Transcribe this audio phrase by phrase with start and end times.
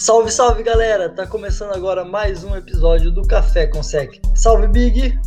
[0.00, 1.10] Salve, salve galera!
[1.10, 4.18] Tá começando agora mais um episódio do Café com Sec.
[4.34, 5.20] Salve, Big!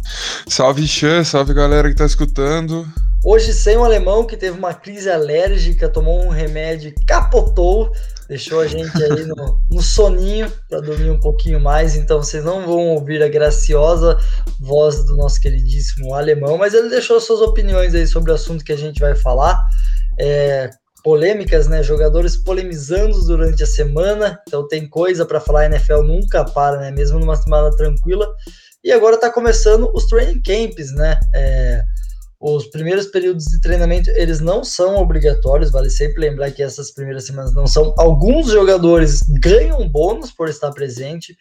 [0.48, 2.83] Salve, Chan, salve galera que tá escutando.
[3.24, 7.92] Hoje sem o alemão que teve uma crise alérgica, tomou um remédio e capotou,
[8.28, 11.96] deixou a gente aí no, no soninho para dormir um pouquinho mais.
[11.96, 14.18] Então vocês não vão ouvir a graciosa
[14.60, 18.74] voz do nosso queridíssimo alemão, mas ele deixou suas opiniões aí sobre o assunto que
[18.74, 19.55] a gente vai falar.
[20.19, 20.71] É,
[21.04, 21.84] polêmicas, né?
[21.84, 24.39] Jogadores polemizando durante a semana.
[24.48, 26.92] Então tem coisa para falar, a NFL nunca para, né?
[26.92, 28.34] Mesmo numa semana tranquila.
[28.84, 31.20] E agora está começando os training camps, né?
[31.36, 31.84] É,
[32.44, 37.25] os primeiros períodos de treinamento, eles não são obrigatórios, vale sempre lembrar que essas primeiras
[37.25, 37.95] semanas não são.
[37.97, 41.38] Alguns jogadores ganham bônus por estar presente.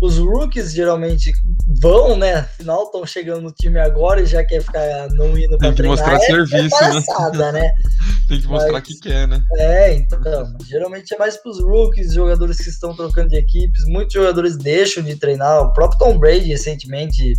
[0.00, 1.30] Os rookies geralmente
[1.78, 2.36] vão, né?
[2.36, 5.74] Afinal, estão chegando no time agora e já quer ficar não indo para treinar.
[5.74, 7.70] Tem que mostrar é, serviço, é palhaçada, né?
[8.26, 9.44] Tem que mostrar Mas- que quer, né?
[9.58, 13.84] É, então, geralmente é mais para os rookies, jogadores que estão trocando de equipes.
[13.86, 15.62] Muitos jogadores deixam de treinar.
[15.64, 17.34] O próprio Tom Brady recentemente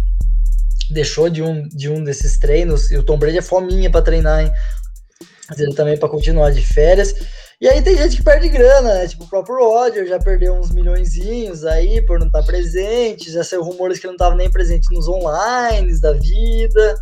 [0.91, 2.91] deixou de um, de um desses treinos.
[2.91, 4.51] E o Tom Brady é fominha para treinar, hein?
[5.57, 7.13] Ele também para continuar de férias.
[7.59, 9.07] E aí tem gente que perde grana, né?
[9.07, 13.31] Tipo o próprio Roger já perdeu uns milhõezinhos aí por não estar presente.
[13.31, 16.95] Já saiu rumores que ele não estava nem presente nos online da vida.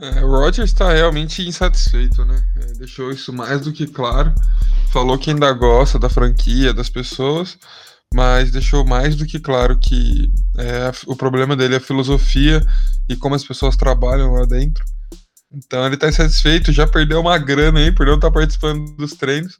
[0.00, 2.40] É, o Rodgers está realmente insatisfeito, né?
[2.56, 4.32] É, deixou isso mais do que claro.
[4.92, 7.58] Falou que ainda gosta da franquia, das pessoas,
[8.14, 12.64] mas deixou mais do que claro que é, o problema dele é a filosofia
[13.08, 14.84] e como as pessoas trabalham lá dentro.
[15.52, 19.58] Então ele tá insatisfeito, já perdeu uma grana aí por não estar participando dos treinos.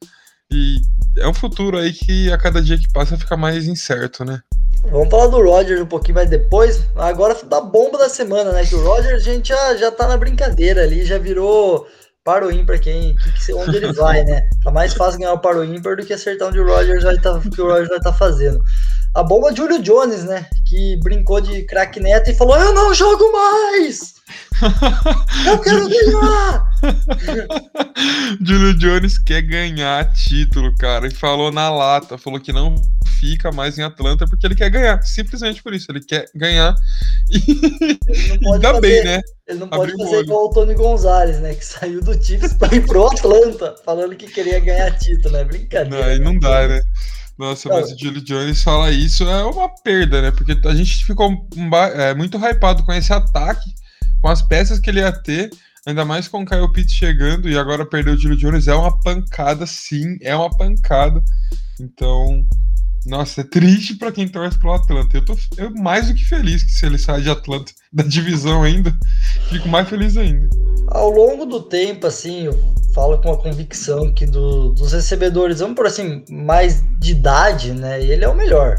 [0.51, 0.77] E
[1.19, 4.41] é um futuro aí que a cada dia que passa fica mais incerto, né?
[4.91, 6.83] Vamos falar do Roger um pouquinho mais depois.
[6.97, 8.65] Agora da bomba da semana, né?
[8.65, 11.87] Que o Roger, a gente já, já tá na brincadeira ali, já virou
[12.29, 14.47] para o ímpar quem, que, onde ele vai, né?
[14.63, 17.17] Tá mais fácil ganhar o para o ímpar do que acertar onde o Roger vai
[17.17, 18.63] tá, que o Roger vai tá fazendo.
[19.15, 20.45] A bomba Julio Jones, né?
[20.67, 24.17] Que brincou de craque neto e falou: Eu não jogo mais!
[25.47, 26.71] Eu quero ganhar!
[28.45, 32.75] Julio Jones quer ganhar título, cara, e falou na lata, falou que não
[33.19, 36.75] fica mais em Atlanta porque ele quer ganhar, simplesmente por isso, ele quer ganhar.
[37.31, 37.99] E
[38.53, 39.21] ainda fazer, bem, né?
[39.47, 40.25] Ele não pode Abriu o fazer olho.
[40.25, 41.55] igual o Tony Gonzalez, né?
[41.55, 45.45] Que saiu do Chiefs para ir pro Atlanta, falando que queria ganhar título, né?
[45.45, 46.05] Brincadeira.
[46.05, 46.81] Não, aí não dá, né?
[47.39, 50.31] Nossa, mas o Julio Jones fala isso é uma perda, né?
[50.33, 51.49] Porque a gente ficou
[51.95, 53.73] é, muito hypado com esse ataque,
[54.21, 55.49] com as peças que ele ia ter,
[55.87, 58.99] ainda mais com o Kyle Pitts chegando e agora perder o Julio Jones é uma
[59.01, 61.23] pancada, sim, é uma pancada.
[61.81, 62.45] Então,
[63.09, 65.17] nossa, é triste pra quem torce pro Atlanta.
[65.17, 68.63] Eu tô eu mais do que feliz que se ele sair de Atlanta da divisão
[68.63, 68.93] ainda,
[69.49, 70.49] fico mais feliz ainda.
[70.89, 72.59] Ao longo do tempo, assim, eu
[72.95, 78.03] falo com a convicção que do- dos recebedores, vamos por assim, mais de idade, né?
[78.03, 78.77] Ele é o melhor,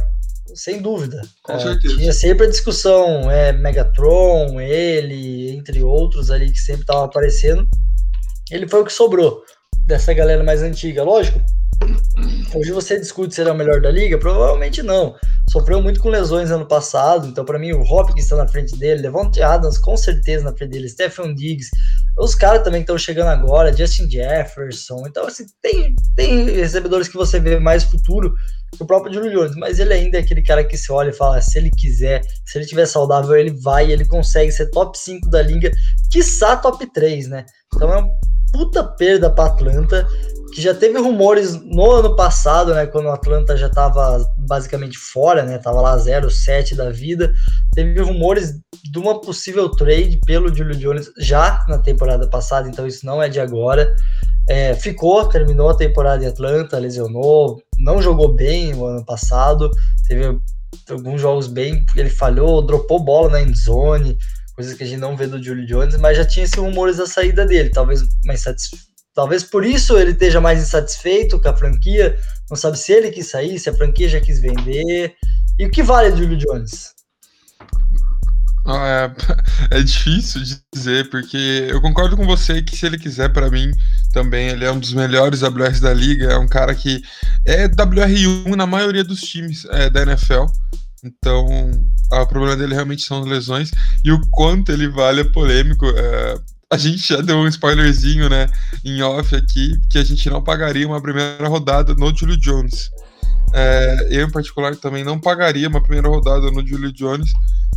[0.55, 1.21] sem dúvida.
[1.43, 1.95] Com É, certeza.
[1.97, 7.67] Tinha sempre a discussão, é, Megatron, ele, entre outros ali que sempre estavam aparecendo.
[8.51, 9.43] Ele foi o que sobrou
[9.85, 11.39] dessa galera mais antiga, lógico.
[12.53, 14.17] Hoje você discute se ele é o melhor da liga?
[14.17, 15.15] Provavelmente não.
[15.51, 19.01] Sofreu muito com lesões ano passado, então para mim o Hopkins está na frente dele,
[19.01, 21.71] Devontae Adams com certeza na frente dele, Stephen Diggs,
[22.19, 25.05] os caras também estão chegando agora, Justin Jefferson.
[25.07, 28.35] Então, assim, tem, tem recebedores que você vê mais futuro
[28.75, 31.13] que o próprio Julio Jones, mas ele ainda é aquele cara que se olha e
[31.13, 35.29] fala, se ele quiser, se ele tiver saudável, ele vai, ele consegue ser top 5
[35.29, 35.71] da liga,
[36.11, 37.45] quiçá top 3, né?
[37.73, 38.09] Então é uma
[38.51, 40.07] puta perda para Atlanta,
[40.53, 45.43] que já teve rumores no ano passado, né, quando o Atlanta já tava basicamente fora,
[45.43, 47.31] né, tava lá 0-7 da vida,
[47.73, 48.59] teve rumores
[48.91, 53.29] de uma possível trade pelo Julio Jones já na temporada passada, então isso não é
[53.29, 53.93] de agora.
[54.49, 59.69] É, ficou, terminou a temporada em Atlanta, lesionou, não jogou bem o ano passado,
[60.07, 60.39] teve
[60.89, 64.17] alguns jogos bem, ele falhou, dropou bola na endzone,
[64.55, 67.05] coisas que a gente não vê do Julio Jones, mas já tinha esses rumores da
[67.05, 68.88] saída dele, talvez mais satisfeito.
[69.19, 72.17] Talvez por isso ele esteja mais insatisfeito com a franquia,
[72.49, 75.13] não sabe se ele quis sair, se a franquia já quis vender.
[75.59, 76.93] E o que vale Julio Jones?
[78.65, 79.11] Ah,
[79.69, 80.41] É, é difícil
[80.73, 83.69] dizer, porque eu concordo com você que se ele quiser, para mim,
[84.13, 87.01] também ele é um dos melhores WRs da liga, é um cara que
[87.45, 90.45] é WR1 na maioria dos times é, da NFL.
[91.03, 91.45] Então,
[92.09, 93.69] ah, o problema dele realmente são lesões
[94.01, 95.85] e o quanto ele vale é polêmico.
[95.89, 98.47] É, a gente já deu um spoilerzinho, né,
[98.85, 102.91] em off aqui, que a gente não pagaria uma primeira rodada no Julio Jones.
[103.51, 107.33] É, eu, em particular, também não pagaria uma primeira rodada no Julio Jones.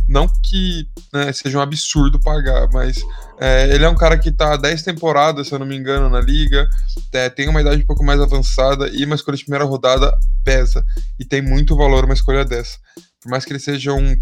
[0.07, 3.01] Não que né, seja um absurdo pagar, mas
[3.39, 6.09] é, ele é um cara que está há 10 temporadas, se eu não me engano,
[6.09, 6.67] na liga,
[7.13, 10.85] é, tem uma idade um pouco mais avançada e uma escolha de primeira rodada pesa.
[11.19, 12.77] E tem muito valor uma escolha dessa.
[13.21, 14.15] Por mais que ele seja um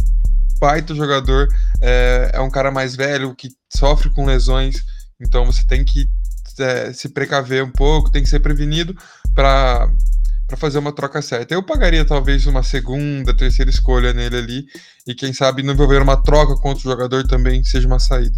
[0.62, 1.47] baita jogador,
[1.81, 4.75] é, é um cara mais velho que sofre com lesões,
[5.19, 6.07] então você tem que
[6.59, 8.95] é, se precaver um pouco, tem que ser prevenido
[9.33, 9.89] para
[10.47, 11.53] para fazer uma troca certa.
[11.53, 14.65] Eu pagaria talvez uma segunda, terceira escolha nele ali
[15.07, 18.38] e quem sabe não envolver uma troca com outro jogador também seja uma saída.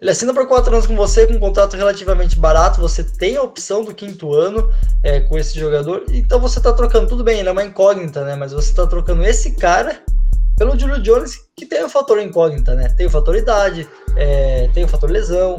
[0.00, 2.80] Ele assina por quatro anos com você, com um contrato relativamente barato.
[2.80, 4.70] Você tem a opção do quinto ano
[5.02, 6.04] é, com esse jogador.
[6.10, 8.36] Então você está trocando, tudo bem, ele é uma incógnita, né?
[8.36, 10.02] Mas você está trocando esse cara
[10.56, 12.88] pelo Julio Jones, que tem o fator incógnita, né?
[12.96, 15.56] Tem o fator idade, é, tem o fator lesão,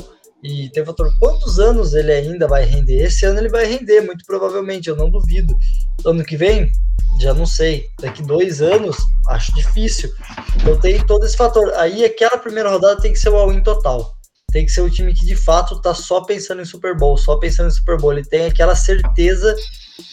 [0.48, 3.02] e tem o fator quantos anos ele ainda vai render.
[3.02, 5.58] Esse ano ele vai render, muito provavelmente, eu não duvido.
[6.06, 6.72] Ano que vem,
[7.20, 7.86] já não sei.
[8.00, 8.96] Daqui dois anos,
[9.28, 10.12] acho difícil.
[10.58, 11.74] Então tem todo esse fator.
[11.78, 14.16] Aí aquela primeira rodada tem que ser o all-in total.
[14.52, 17.38] Tem que ser o time que de fato tá só pensando em Super Bowl, só
[17.38, 18.14] pensando em Super Bowl.
[18.14, 19.56] Ele tem aquela certeza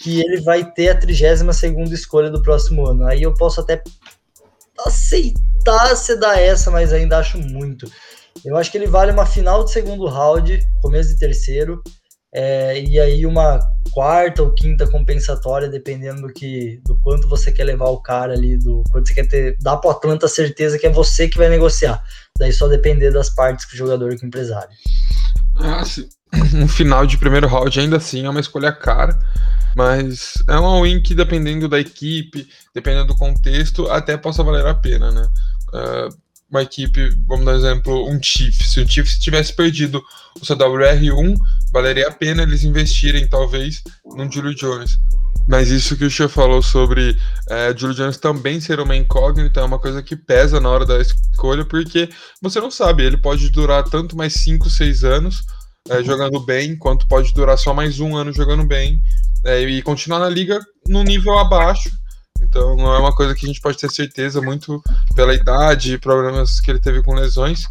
[0.02, 3.06] que ele vai ter a 32 segunda escolha do próximo ano.
[3.06, 3.82] Aí eu posso até
[4.86, 7.90] aceitar se dar essa, mas ainda acho muito.
[8.44, 11.82] Eu acho que ele vale uma final de segundo round, começo de terceiro,
[12.34, 13.60] é, e aí uma
[13.92, 18.56] quarta ou quinta compensatória, dependendo do que do quanto você quer levar o cara ali,
[18.56, 21.36] do quanto você quer ter, dar para o Atlanta a certeza que é você que
[21.36, 22.02] vai negociar.
[22.38, 24.74] Daí só depender das partes que o jogador e que o empresário.
[25.56, 26.08] Ah, sim.
[26.54, 29.18] Um final de primeiro round ainda assim é uma escolha cara.
[29.74, 34.74] Mas é um win que, dependendo da equipe, dependendo do contexto, até possa valer a
[34.74, 35.26] pena, né?
[35.72, 38.72] Uh, uma equipe, vamos dar exemplo, um Chiefs.
[38.72, 40.02] Se o Chiefs tivesse perdido
[40.36, 41.34] o CWR1,
[41.72, 44.98] valeria a pena eles investirem, talvez, no Julio Jones.
[45.48, 47.18] Mas isso que o Chia falou sobre
[47.48, 51.00] é, Julio Jones também ser uma incógnita é uma coisa que pesa na hora da
[51.00, 52.08] escolha, porque
[52.40, 55.42] você não sabe, ele pode durar tanto mais 5, 6 anos
[55.88, 59.00] é, jogando bem, quanto pode durar só mais um ano jogando bem
[59.44, 61.90] é, e continuar na liga no nível abaixo.
[62.40, 64.82] Então não é uma coisa que a gente pode ter certeza, muito
[65.14, 67.64] pela idade e problemas que ele teve com lesões.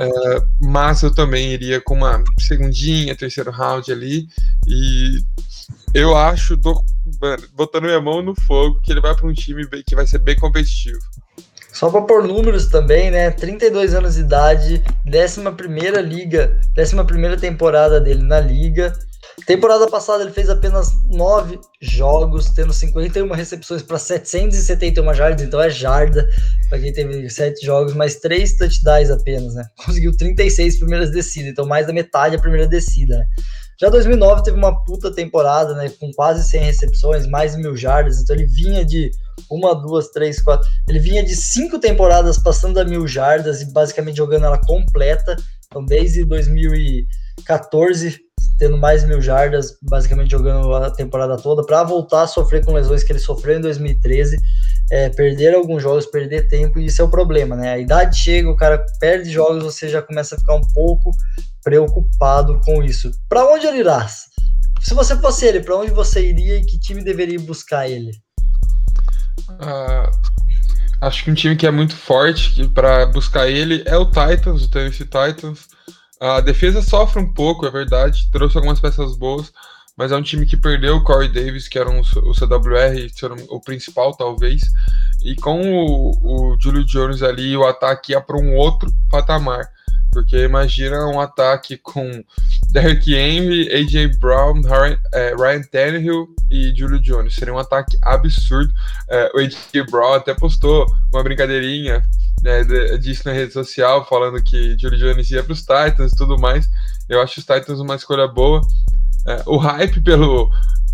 [0.00, 4.28] É, mas eu também iria com uma segundinha, terceiro round ali.
[4.66, 5.18] E
[5.92, 6.84] eu acho, tô,
[7.54, 10.36] botando minha mão no fogo, que ele vai para um time que vai ser bem
[10.36, 10.98] competitivo.
[11.74, 13.32] Só para pôr números também, né?
[13.32, 15.40] 32 anos de idade, 11
[16.02, 18.96] liga, 11 temporada dele na liga.
[19.44, 25.68] Temporada passada ele fez apenas 9 jogos, tendo 51 recepções para 771 jardas, então é
[25.68, 26.28] jarda
[26.68, 29.66] para quem teve 7 jogos, mas 3 touchdowns apenas, né?
[29.84, 33.26] Conseguiu 36 primeiras descidas, então mais da metade a primeira descida, né?
[33.80, 35.90] Já 2009 teve uma puta temporada, né?
[36.00, 39.10] Com quase 100 recepções, mais mil jardas, então ele vinha de
[39.50, 40.68] uma, duas, três, quatro.
[40.88, 45.36] Ele vinha de cinco temporadas passando a mil jardas e basicamente jogando ela completa.
[45.66, 48.20] Então, desde 2014
[48.58, 53.02] tendo mais mil jardas, basicamente jogando a temporada toda, para voltar a sofrer com lesões
[53.02, 54.38] que ele sofreu em 2013,
[54.90, 57.72] é, perder alguns jogos, perder tempo, e isso é o problema, né?
[57.72, 61.10] A idade chega, o cara perde jogos, você já começa a ficar um pouco
[61.62, 63.10] preocupado com isso.
[63.28, 64.06] Para onde ele irá?
[64.80, 68.12] Se você fosse ele, para onde você iria e que time deveria buscar ele?
[69.48, 70.10] Uh,
[71.00, 74.70] acho que um time que é muito forte para buscar ele é o Titans, o
[74.70, 75.68] Tennessee Titans.
[76.20, 79.52] A defesa sofre um pouco, é verdade, trouxe algumas peças boas,
[79.96, 83.06] mas é um time que perdeu o Corey Davis, que era um, o CWR,
[83.48, 84.62] o principal talvez,
[85.22, 89.68] e com o, o Julio Jones ali, o ataque ia para um outro patamar.
[90.12, 92.24] Porque imagina um ataque com
[92.70, 94.62] Derrick Henry, AJ Brown,
[95.12, 97.34] é, Ryan Tannehill e Julio Jones.
[97.34, 98.72] Seria um ataque absurdo.
[99.08, 99.56] É, o AJ
[99.90, 102.00] Brown até postou uma brincadeirinha
[102.42, 102.62] né,
[102.98, 106.68] disso na rede social, falando que Julio Jones ia para os Titans e tudo mais.
[107.08, 108.60] Eu acho os Titans uma escolha boa.
[109.26, 110.50] É, o hype pelo,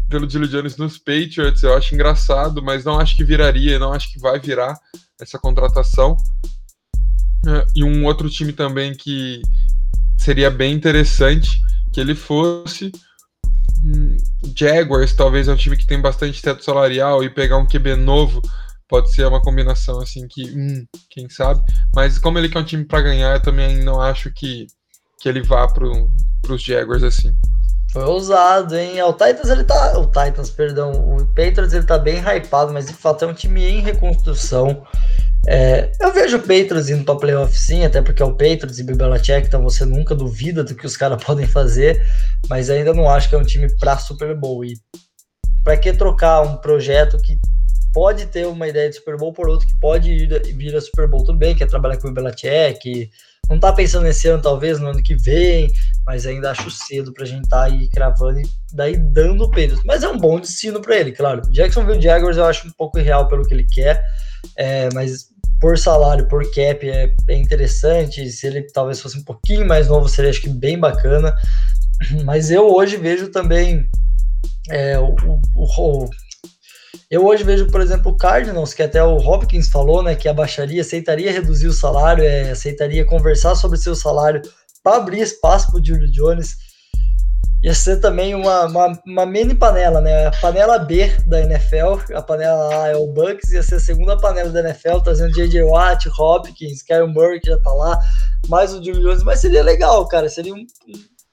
[0.09, 4.13] pelo Julio Jones nos Patriots eu acho engraçado, mas não acho que viraria, não acho
[4.13, 4.79] que vai virar
[5.21, 6.17] essa contratação.
[7.47, 9.41] É, e um outro time também que
[10.19, 11.61] seria bem interessante
[11.93, 12.93] que ele fosse.
[13.83, 14.17] Hum,
[14.55, 18.43] Jaguars, talvez é um time que tem bastante teto salarial e pegar um QB novo
[18.91, 21.63] pode ser uma combinação assim que, hum, quem sabe.
[21.95, 24.67] Mas como ele quer um time para ganhar, eu também não acho que,
[25.21, 27.33] que ele vá para os Jaguars assim.
[27.93, 29.03] Foi ousado, hein?
[29.03, 29.99] O Titans, ele tá.
[29.99, 30.93] O Titans, perdão.
[30.93, 34.85] O Patriots, ele tá bem hypado, mas de fato é um time em reconstrução.
[35.47, 38.85] É, eu vejo o Patriots indo para playoff sim, até porque é o Patriots e
[38.85, 42.07] Belichick, então você nunca duvida do que os caras podem fazer,
[42.49, 44.65] mas ainda não acho que é um time para Super Bowl.
[44.65, 44.75] E
[45.65, 47.39] para que trocar um projeto que
[47.93, 51.09] pode ter uma ideia de Super Bowl por outro que pode ir, vir a Super
[51.09, 51.25] Bowl?
[51.25, 53.11] Tudo bem, quer trabalhar com o Belichick,
[53.49, 55.69] não tá pensando nesse ano, talvez, no ano que vem,
[56.07, 59.83] mas ainda acho cedo pra gente tá aí cravando e daí dando peso.
[59.85, 61.43] Mas é um bom destino para ele, claro.
[61.51, 64.05] Jacksonville Jaguars eu acho um pouco irreal pelo que ele quer,
[64.57, 65.31] é, mas
[65.61, 68.29] por salário, por cap é, é, interessante.
[68.31, 71.35] Se ele talvez fosse um pouquinho mais novo, seria acho que bem bacana.
[72.25, 73.87] Mas eu hoje vejo também
[74.71, 75.65] é, o, o, o
[77.11, 80.81] eu hoje vejo, por exemplo, o Cardinals, que até o Hopkins falou, né, que abaixaria,
[80.81, 84.43] aceitaria reduzir o salário, é, aceitaria conversar sobre seu salário
[84.83, 86.57] para abrir espaço para o Julio Jones.
[87.63, 90.29] Ia ser também uma, uma, uma, mini panela, né?
[90.29, 94.17] A panela B da NFL, a panela A é o Bucks, ia ser a segunda
[94.17, 95.63] panela da NFL, trazendo J.J.
[95.65, 97.99] Watt, Hopkins, Kyle Murray, que já tá lá,
[98.49, 100.65] mais o Julio Jones, mas seria legal, cara, seria um,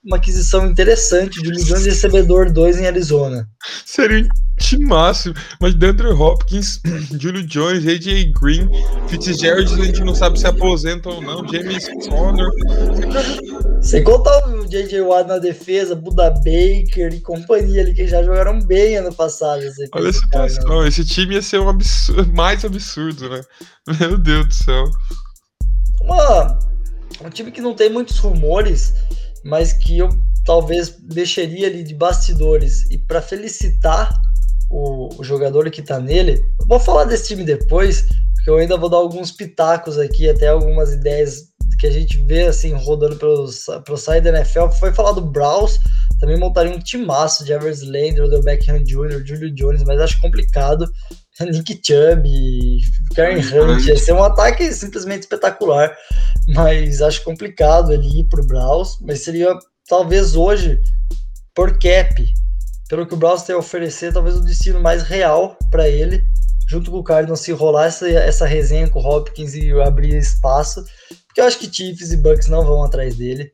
[0.07, 3.47] uma aquisição interessante, Julio Jones recebedor 2 em Arizona.
[3.85, 6.79] Seria um timaço, mas DeAndre Hopkins,
[7.19, 8.69] Julio Jones, AJ Green,
[9.09, 12.49] Fitzgerald, a gente não sabe se aposenta ou não, James Conner.
[13.81, 15.01] Sem contar o J.J.
[15.01, 19.61] Watt na defesa, Buda Baker e companhia ali, que já jogaram bem ano passado.
[19.93, 20.87] Olha a situação, né?
[20.87, 23.41] esse time ia ser um absurdo, mais absurdo, né?
[23.99, 24.83] Meu Deus do céu.
[26.01, 26.59] Uma,
[27.23, 28.93] um time que não tem muitos rumores,
[29.43, 30.09] mas que eu
[30.45, 34.13] talvez deixaria ali de bastidores e para felicitar
[34.69, 36.41] o, o, jogador que tá nele.
[36.59, 40.47] Eu vou falar desse time depois, porque eu ainda vou dar alguns pitacos aqui, até
[40.47, 44.69] algumas ideias que a gente vê assim rodando pelo site da NFL.
[44.79, 45.79] Foi falar do Browns,
[46.19, 50.89] também montaria um timaço de Evers Landry, Odell Beckham Jr., Julio Jones, mas acho complicado.
[51.45, 52.79] Nick Chubb,
[53.15, 55.95] Karen Hunt, ia ser um ataque simplesmente espetacular,
[56.47, 60.79] mas acho complicado ele ir pro Browns, mas seria talvez hoje
[61.53, 62.25] por cap,
[62.89, 66.23] pelo que o Browns tem a oferecer, talvez o destino mais real para ele,
[66.67, 70.83] junto com o Cardinals se rolar essa, essa resenha com o Hopkins e abrir espaço,
[71.27, 73.51] porque eu acho que Chiefs e Bucks não vão atrás dele,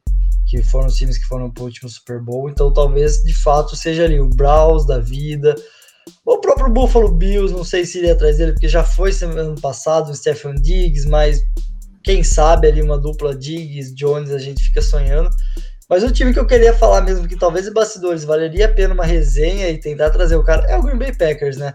[0.47, 4.03] que foram os times que foram pro último Super Bowl, então talvez de fato seja
[4.03, 5.55] ali o Browns da vida,
[6.25, 10.09] o próprio Buffalo Bills, não sei se iria atrás dele, porque já foi ano passado
[10.11, 11.41] o Stephen Diggs, mas
[12.03, 15.29] quem sabe ali uma dupla Diggs, Jones, a gente fica sonhando.
[15.89, 18.93] Mas o time que eu queria falar mesmo, que talvez em bastidores valeria a pena
[18.93, 21.73] uma resenha e tentar trazer o cara, é o Green Bay Packers, né?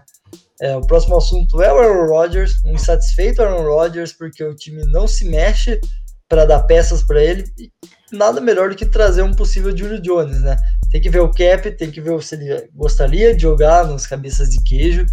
[0.61, 4.83] É, o próximo assunto é o Aaron Rodgers, um insatisfeito Aaron Rodgers, porque o time
[4.91, 5.79] não se mexe
[6.27, 7.45] para dar peças para ele.
[7.57, 7.71] E
[8.11, 10.57] nada melhor do que trazer um possível Julio Jones, né?
[10.91, 14.49] Tem que ver o cap, tem que ver se ele gostaria de jogar nos cabeças
[14.49, 15.05] de queijo,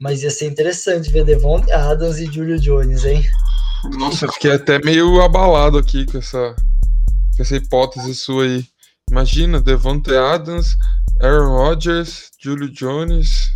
[0.00, 3.24] mas ia ser interessante ver Devon Adams e Julio Jones, hein?
[3.98, 6.56] Nossa, fiquei até meio abalado aqui com essa,
[7.36, 8.64] com essa hipótese sua aí.
[9.10, 10.76] Imagina, Devonte Adams,
[11.20, 13.50] Aaron Rodgers, Julio Jones,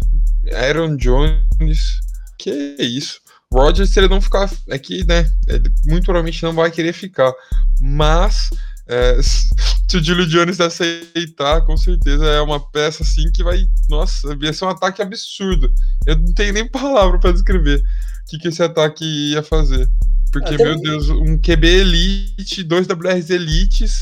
[0.53, 2.01] Aaron Jones.
[2.39, 3.21] Que isso?
[3.53, 5.29] Rodgers, se ele não ficar aqui, né?
[5.47, 7.33] Ele muito provavelmente não vai querer ficar.
[7.81, 8.51] Mas
[8.89, 13.67] é, se o Julio Jones aceitar, com certeza é uma peça assim que vai.
[13.89, 15.71] Nossa, ia ser um ataque absurdo.
[16.07, 19.89] Eu não tenho nem palavra para descrever o que, que esse ataque ia fazer.
[20.33, 24.01] Porque, Até meu Deus, um QB Elite, dois WRs Elites.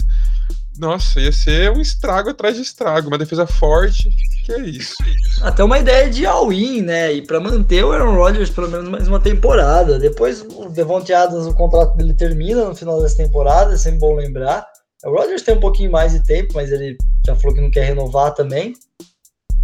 [0.79, 4.11] Nossa, ia ser um estrago atrás de estrago, uma defesa forte.
[4.45, 4.95] Que é isso.
[5.41, 7.13] Até uma ideia de all-in, né?
[7.15, 9.99] E para manter o Aaron Rodgers pelo menos mais uma temporada.
[9.99, 14.15] Depois o Devontae Adams, o contrato dele termina no final dessa temporada, é sempre bom
[14.15, 14.67] lembrar.
[15.07, 17.85] O Rodgers tem um pouquinho mais de tempo, mas ele já falou que não quer
[17.85, 18.75] renovar também.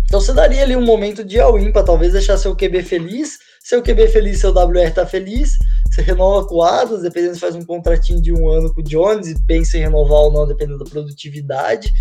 [0.04, 3.38] Então você daria ali um momento de all-in para talvez deixar seu QB feliz.
[3.64, 5.56] Seu QB feliz, seu WR tá feliz.
[5.90, 8.84] Você renova com o Adams, dependendo se faz um contratinho de um ano com o
[8.84, 11.92] Jones e pensa em renovar ou não, dependendo da produtividade.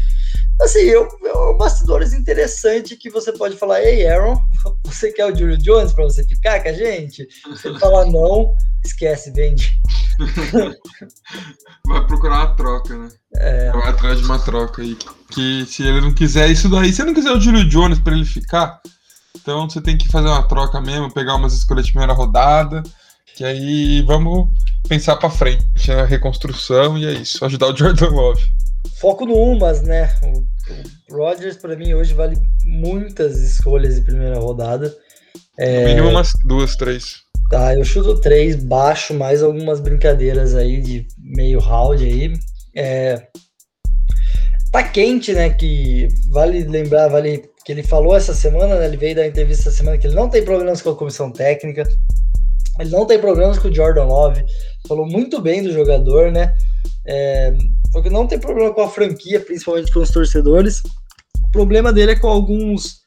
[0.61, 4.37] Assim, eu, eu, bastidores interessante que você pode falar, ei, Aaron,
[4.85, 7.27] você quer o Julio Jones para você ficar com a gente?
[7.63, 8.53] Ele falar não,
[8.85, 9.71] esquece, vende.
[11.85, 13.09] Vai procurar uma troca, né?
[13.35, 13.71] É.
[13.71, 14.97] Vai atrás de uma troca aí.
[15.29, 18.13] Que se ele não quiser isso daí, se ele não quiser o Julio Jones para
[18.13, 18.81] ele ficar,
[19.35, 22.83] então você tem que fazer uma troca mesmo, pegar umas escolhas de primeira rodada,
[23.35, 24.49] que aí vamos
[24.87, 26.03] pensar para frente, né?
[26.05, 28.41] Reconstrução e é isso, ajudar o Jordan Love.
[28.99, 30.13] Foco no Umas, né?
[30.23, 30.45] O,
[31.13, 34.95] o Rodgers para mim hoje vale muitas escolhas de primeira rodada.
[35.57, 35.81] É...
[35.81, 37.21] No mínimo umas duas, três.
[37.51, 42.31] Tá, eu chuto três baixo, mais algumas brincadeiras aí de meio round aí.
[42.73, 43.27] É,
[44.71, 45.49] tá quente, né?
[45.49, 48.85] Que vale lembrar, vale que ele falou essa semana, né?
[48.85, 51.85] Ele veio da entrevista essa semana que ele não tem problemas com a comissão técnica,
[52.79, 54.45] ele não tem problemas com o Jordan Love.
[54.87, 56.55] Falou muito bem do jogador, né?
[57.05, 57.53] É,
[57.91, 60.81] falou que não tem problema com a franquia, principalmente com os torcedores.
[61.43, 63.00] O problema dele é com alguns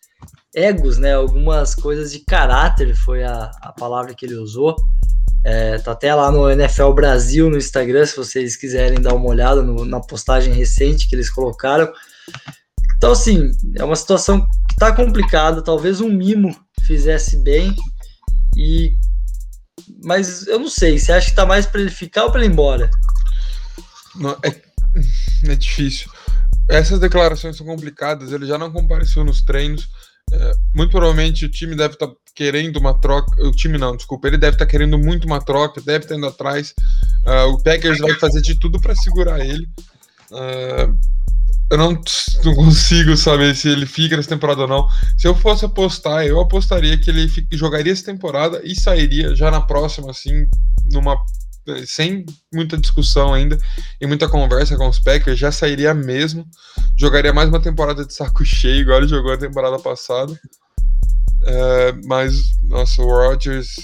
[0.54, 1.14] egos, né?
[1.14, 4.76] Algumas coisas de caráter foi a, a palavra que ele usou.
[5.44, 9.62] É, tá até lá no NFL Brasil no Instagram, se vocês quiserem dar uma olhada
[9.62, 11.92] no, na postagem recente que eles colocaram.
[12.96, 15.62] Então, assim, é uma situação que tá complicada.
[15.62, 16.56] Talvez um mimo
[16.87, 17.75] fizesse bem.
[18.56, 18.96] E
[20.02, 22.50] mas eu não sei, você acha que tá mais para ele ficar ou para ele
[22.50, 22.90] ir embora?
[24.14, 24.62] Não, é,
[25.50, 26.11] é difícil.
[26.68, 29.88] Essas declarações são complicadas, ele já não compareceu nos treinos.
[30.33, 33.43] É, muito provavelmente o time deve estar tá querendo uma troca.
[33.47, 36.26] O time não, desculpa, ele deve estar tá querendo muito uma troca, deve estar indo
[36.26, 36.75] atrás.
[37.26, 39.69] Uh, o Packers vai fazer de tudo para segurar ele.
[40.31, 40.97] Uh,
[41.71, 41.99] eu não,
[42.45, 44.88] não, consigo saber se ele fica nessa temporada ou não.
[45.16, 49.50] Se eu fosse apostar, eu apostaria que ele fica, jogaria essa temporada e sairia já
[49.50, 50.47] na próxima, assim,
[50.93, 51.16] numa
[51.87, 53.59] sem muita discussão ainda
[54.00, 56.47] e muita conversa com os Packers, já sairia mesmo.
[56.97, 60.38] Jogaria mais uma temporada de saco cheio, igual ele jogou a temporada passada.
[61.47, 63.76] É, mas, nossa, o Rodgers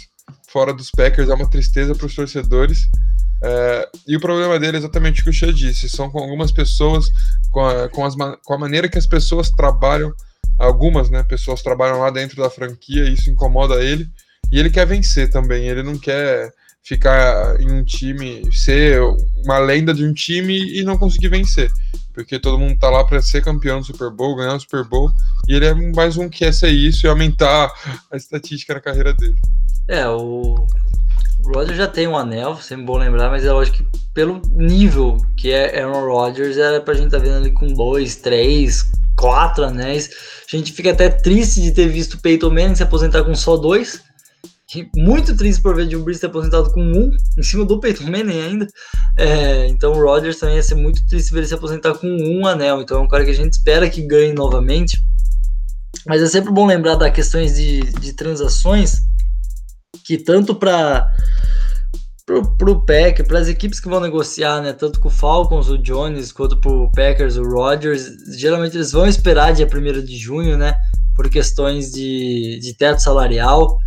[0.49, 2.88] fora dos Packers é uma tristeza para os torcedores.
[3.42, 6.52] É, e o problema dele é exatamente o que o Xê disse: são com algumas
[6.52, 7.10] pessoas,
[7.50, 10.12] com a, com, as, com a maneira que as pessoas trabalham,
[10.58, 14.06] algumas né, pessoas trabalham lá dentro da franquia, e isso incomoda ele.
[14.52, 19.00] E ele quer vencer também, ele não quer ficar em um time, ser
[19.44, 21.70] uma lenda de um time e não conseguir vencer.
[22.12, 25.10] Porque todo mundo tá lá para ser campeão do Super Bowl, ganhar o Super Bowl,
[25.49, 27.72] e ele é mais um que quer ser isso e aumentar
[28.10, 29.37] a estatística na carreira dele.
[29.88, 30.66] É, o,
[31.44, 35.16] o Rodgers já tem um anel, sempre bom lembrar, mas é lógico que pelo nível
[35.37, 39.64] que é Aaron Rodgers, era pra gente estar tá vendo ali com dois, três, quatro
[39.64, 40.10] anéis.
[40.52, 43.56] A gente fica até triste de ter visto o Peyton Manning se aposentar com só
[43.56, 44.02] dois.
[44.96, 48.04] Muito triste por ver o Drew Brees ter aposentado com um, em cima do Peyton
[48.04, 48.66] Manning ainda.
[49.16, 52.46] É, então o Rodgers também ia ser muito triste ver ele se aposentar com um
[52.46, 52.80] anel.
[52.80, 55.02] Então é um cara que a gente espera que ganhe novamente.
[56.06, 59.00] Mas é sempre bom lembrar das questões de, de transações
[60.04, 61.09] que tanto para
[62.24, 65.76] pro, pro Packers, para as equipes que vão negociar, né, tanto com o Falcons, o
[65.76, 68.06] Jones, quanto pro Packers, o Rodgers,
[68.37, 70.76] geralmente eles vão esperar dia 1 de junho, né,
[71.16, 73.78] por questões de, de teto salarial,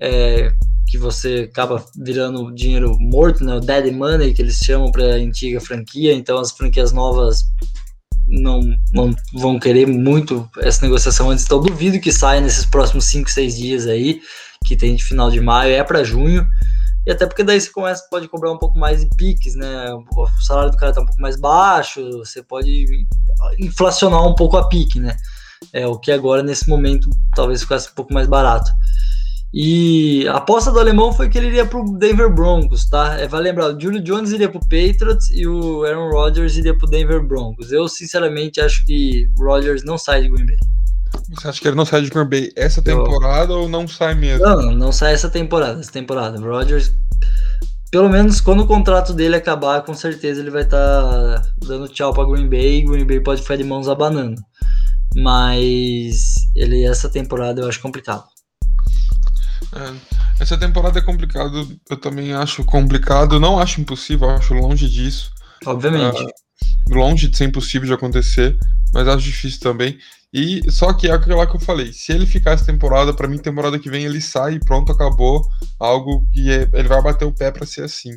[0.00, 0.52] é,
[0.86, 5.16] que você acaba virando dinheiro morto, né, o dead money, que eles chamam para a
[5.16, 7.44] antiga franquia, então as franquias novas
[8.26, 8.60] não,
[8.92, 13.56] não vão querer muito essa negociação antes, então duvido que saia nesses próximos 5, 6
[13.56, 14.20] dias aí,
[14.66, 16.46] que tem de final de maio, é para junho,
[17.08, 19.90] e até porque daí você começa, pode cobrar um pouco mais de piques, né?
[19.94, 23.06] O salário do cara tá um pouco mais baixo, você pode
[23.58, 25.16] inflacionar um pouco a pique, né?
[25.72, 28.70] É o que agora nesse momento talvez ficasse um pouco mais barato.
[29.52, 33.18] E a aposta do alemão foi que ele iria pro Denver Broncos, tá?
[33.18, 36.86] É, vai lembrar, o Julio Jones iria pro Patriots e o Aaron Rodgers iria pro
[36.86, 37.72] Denver Broncos.
[37.72, 40.56] Eu, sinceramente, acho que o Rodgers não sai de Green Bay.
[41.30, 43.60] Você acha que ele não sai de Green Bay essa temporada Eu...
[43.60, 44.44] ou não sai mesmo?
[44.44, 45.80] Não, não sai essa temporada.
[45.80, 46.38] Essa temporada.
[46.38, 46.92] O Rodgers,
[47.90, 52.12] pelo menos quando o contrato dele acabar, com certeza ele vai estar tá dando tchau
[52.12, 52.82] para Green Bay.
[52.82, 54.42] Green Bay pode ficar de mãos abanando.
[55.16, 58.24] Mas ele essa temporada eu acho complicado.
[59.74, 61.68] É, essa temporada é complicado.
[61.88, 63.40] Eu também acho complicado.
[63.40, 65.32] Não acho impossível, acho longe disso.
[65.66, 66.22] Obviamente.
[66.22, 68.58] É, longe de ser impossível de acontecer,
[68.92, 69.98] mas acho difícil também.
[70.32, 71.92] E só que é aquilo lá que eu falei.
[71.92, 75.42] Se ele ficar essa temporada, para mim, temporada que vem ele sai e pronto, acabou.
[75.78, 78.12] Algo que é, ele vai bater o pé para ser assim.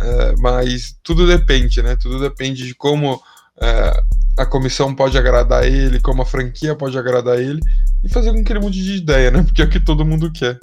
[0.00, 1.96] É, mas tudo depende, né?
[1.96, 3.20] Tudo depende de como
[3.60, 4.02] é,
[4.38, 7.60] a comissão pode agradar ele, como a franquia pode agradar ele
[8.04, 9.42] e fazer com que ele mude de ideia, né?
[9.42, 10.58] Porque é o que todo mundo quer.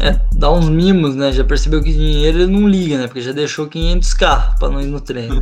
[0.00, 1.32] É, dá uns mimos, né?
[1.32, 3.06] Já percebeu que dinheiro ele não liga, né?
[3.06, 5.40] Porque já deixou 500k para não ir no treino.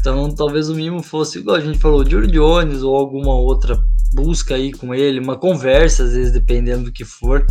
[0.00, 3.78] Então, talvez o mimo fosse, igual a gente falou, de Jones ou alguma outra
[4.14, 7.44] busca aí com ele, uma conversa, às vezes, dependendo do que for.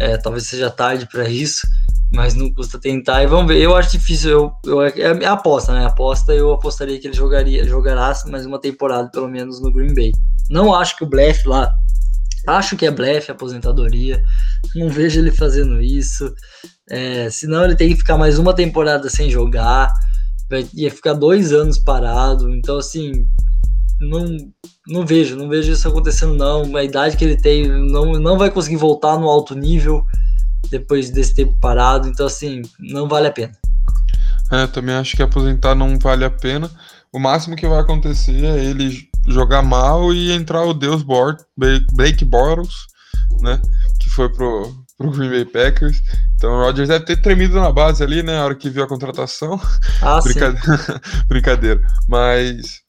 [0.00, 1.66] É, talvez seja tarde para isso,
[2.12, 3.22] mas não custa tentar.
[3.22, 3.60] E vamos ver.
[3.60, 4.30] Eu acho difícil.
[4.30, 5.84] Eu, eu, é a aposta, né?
[5.84, 10.12] Aposta eu apostaria que ele jogaria, jogará mais uma temporada, pelo menos, no Green Bay.
[10.48, 11.72] Não acho que o blefe lá
[12.46, 14.22] Acho que é blefe, aposentadoria.
[14.74, 16.32] Não vejo ele fazendo isso.
[16.88, 19.92] É, senão ele tem que ficar mais uma temporada sem jogar.
[20.48, 22.54] Vai, ia ficar dois anos parado.
[22.54, 23.26] Então, assim,
[24.00, 24.36] não,
[24.90, 26.76] não vejo, não vejo isso acontecendo, não.
[26.76, 30.04] A idade que ele tem não, não vai conseguir voltar no alto nível
[30.70, 32.08] depois desse tempo parado.
[32.08, 33.52] Então, assim, não vale a pena.
[34.50, 36.68] É, também acho que aposentar não vale a pena.
[37.12, 42.24] O máximo que vai acontecer é ele jogar mal e entrar o Deus Bort, Blake
[42.24, 42.74] Bortles,
[43.40, 43.60] né?
[44.00, 46.02] Que foi pro, pro Green Bay Packers.
[46.34, 48.38] Então o Rodgers deve ter tremido na base ali, né?
[48.38, 49.60] A hora que viu a contratação.
[50.02, 51.00] Ah, Brincadeira.
[51.28, 51.82] Brincadeira.
[52.08, 52.82] Mas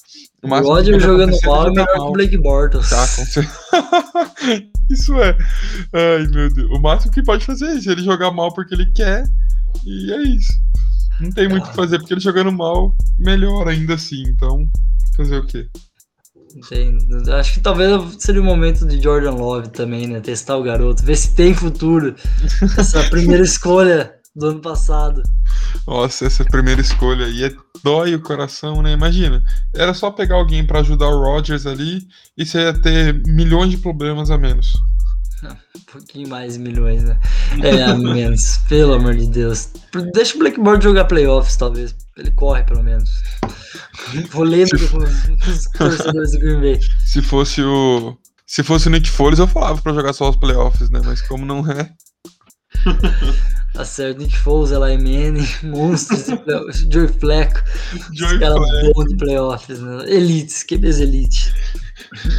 [0.43, 2.89] O Roger jogando mal é melhor que o Blake Bortles.
[2.89, 3.05] Tá,
[4.89, 5.37] isso é.
[5.93, 6.69] Ai, meu Deus.
[6.71, 7.91] O máximo que pode fazer é isso.
[7.91, 9.23] Ele jogar mal porque ele quer.
[9.85, 10.51] E é isso.
[11.19, 14.23] Não tem muito o que fazer, porque ele jogando mal, melhor ainda assim.
[14.27, 14.67] Então,
[15.15, 15.69] fazer o quê?
[16.55, 17.31] Entendo.
[17.33, 20.19] Acho que talvez seria o momento de Jordan Love também, né?
[20.19, 22.15] Testar o garoto, ver se tem futuro.
[22.77, 25.21] Essa primeira escolha do ano passado.
[25.87, 27.53] Nossa, essa primeira escolha aí é,
[27.83, 28.91] dói o coração, né?
[28.91, 32.07] Imagina, era só pegar alguém para ajudar o Rodgers ali
[32.37, 34.71] e você ia ter milhões de problemas a menos.
[35.75, 37.19] Um pouquinho mais milhões, né?
[37.61, 39.69] É, a menos, pelo amor de Deus.
[40.13, 41.93] Deixa o Blackboard jogar playoffs, talvez.
[42.15, 43.09] Ele corre, pelo menos.
[44.31, 46.79] Polêmico com os torcedores do Green Bay.
[47.05, 48.17] Se fosse o.
[48.45, 51.01] Se fosse o Nick Foles, eu falava pra jogar só os playoffs, né?
[51.03, 51.89] Mas como não é.
[53.73, 56.25] Tá certo, Nick Foles, Eli Manning, monstros,
[56.91, 57.61] Joey Fleco.
[58.13, 60.03] Joey cara bom de playoffs, né?
[60.07, 61.53] Elites, QBs elite.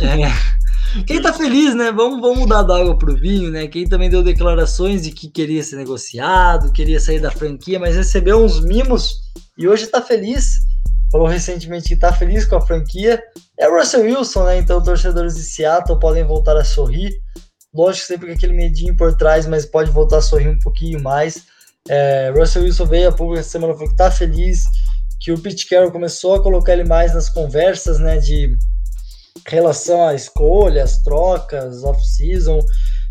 [0.02, 1.02] É.
[1.06, 1.90] Quem tá feliz, né?
[1.90, 3.66] Vamos, vamos mudar da água pro vinho, né?
[3.66, 8.44] Quem também deu declarações de que queria ser negociado, queria sair da franquia, mas recebeu
[8.44, 9.14] uns mimos
[9.56, 10.58] e hoje tá feliz.
[11.10, 13.22] Falou recentemente que tá feliz com a franquia.
[13.58, 14.58] É o Russell Wilson, né?
[14.58, 17.12] Então, torcedores de Seattle podem voltar a sorrir.
[17.74, 21.44] Lógico, sempre com aquele medinho por trás, mas pode voltar a sorrir um pouquinho mais.
[21.88, 24.64] É, Russell Wilson veio a público essa semana falou que tá feliz,
[25.20, 28.56] que o Pete Carroll começou a colocar ele mais nas conversas, né, de
[29.46, 32.60] relação à escolha, às trocas, off-season.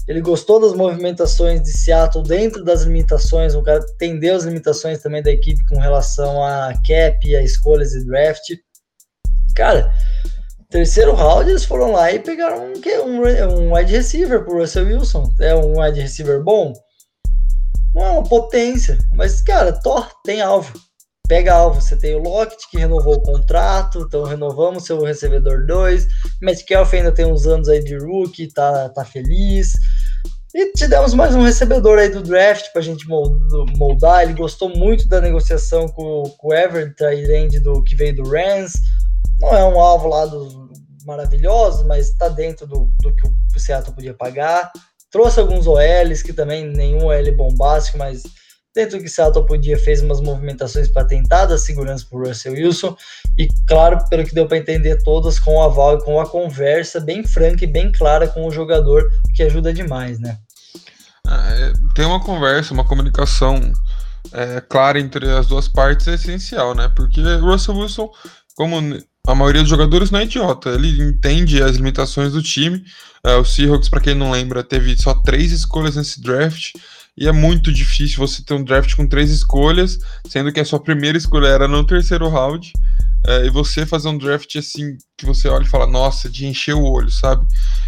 [0.07, 5.21] Ele gostou das movimentações de Seattle dentro das limitações, o cara entendeu as limitações também
[5.21, 8.51] da equipe com relação a cap, a escolhas e draft.
[9.55, 9.93] Cara,
[10.71, 15.31] terceiro round, eles foram lá e pegaram um, um, um wide receiver pro Russell Wilson.
[15.39, 16.73] É um wide receiver bom?
[17.93, 20.73] Não é uma potência, mas, cara, Thor tem alvo.
[21.27, 21.81] Pega alvo.
[21.81, 26.07] Você tem o Lockett, que renovou o contrato, então renovamos seu recebedor 2.
[26.41, 29.73] Metcalf ainda tem uns anos aí de rookie, tá, tá feliz.
[30.53, 34.23] E te demos mais um recebedor aí do draft pra gente moldar.
[34.23, 38.73] Ele gostou muito da negociação com, com o Everett, do que veio do Rams
[39.41, 40.55] não é um alvo lá dos
[41.05, 44.71] maravilhosos, mas está dentro do, do que o Seattle podia pagar.
[45.11, 48.23] Trouxe alguns OLs, que também nenhum OL bombástico, mas
[48.73, 52.27] dentro do que o Seattle podia, fez umas movimentações para tentar dar segurança para o
[52.27, 52.95] Russell Wilson.
[53.37, 56.99] E claro, pelo que deu para entender, todas com o aval e com a conversa
[56.99, 59.03] bem franca e bem clara com o jogador,
[59.35, 60.37] que ajuda demais, né?
[61.27, 63.59] É, tem uma conversa, uma comunicação
[64.31, 66.89] é, clara entre as duas partes é essencial, né?
[66.95, 68.09] Porque Russell Wilson,
[68.55, 68.79] como
[69.27, 72.83] a maioria dos jogadores não é idiota, ele entende as limitações do time.
[73.25, 76.73] Uh, o Seahawks, para quem não lembra, teve só três escolhas nesse draft.
[77.15, 80.79] E é muito difícil você ter um draft com três escolhas, sendo que a sua
[80.79, 82.71] primeira escolha era no terceiro round.
[83.27, 86.73] Uh, e você fazer um draft assim, que você olha e fala, nossa, de encher
[86.73, 87.45] o olho, sabe?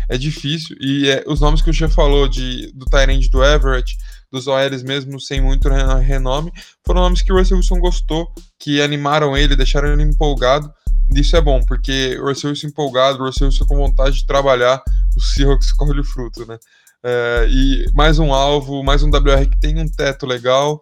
[0.08, 0.76] É difícil.
[0.80, 3.98] E é, os nomes que o Che falou de, do Tyrande do Everett,
[4.32, 6.52] dos OLs mesmo sem muito renome,
[6.86, 10.72] foram nomes que o Russell Wilson gostou, que animaram ele, deixaram ele empolgado.
[11.16, 14.82] Isso é bom, porque o Russell empolgado, o Russell com vontade de trabalhar,
[15.16, 16.58] o Seahawks colhe o fruto, né?
[17.06, 20.82] É, e mais um alvo, mais um WR que tem um teto legal,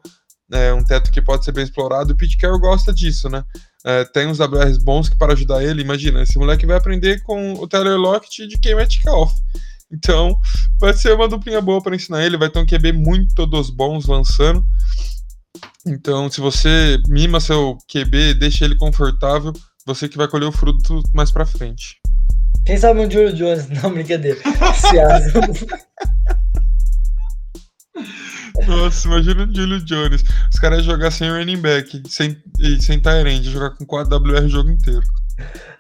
[0.52, 2.13] é, um teto que pode ser bem explorado.
[2.13, 3.44] O Pete Carroll gosta disso, né?
[3.84, 5.82] É, tem uns WRs bons que para ajudar ele.
[5.82, 9.32] Imagina, esse moleque vai aprender com o Taylor Lockett de quem Metcalf.
[9.91, 10.38] Então,
[10.80, 12.38] vai ser uma duplinha boa para ensinar ele.
[12.38, 14.63] Vai ter um QB muito dos bons lançando.
[15.86, 19.52] Então, se você mima seu QB, deixa ele confortável,
[19.86, 21.98] você que vai colher o fruto mais pra frente.
[22.65, 23.67] Quem sabe um Julio Jones?
[23.82, 24.39] Não, brincadeira.
[28.67, 30.24] Nossa, imagina o Julio Jones.
[30.54, 32.38] Os caras jogar sem running back, sem,
[32.80, 35.02] sem Tyrande, jogar com 4 WR o jogo inteiro.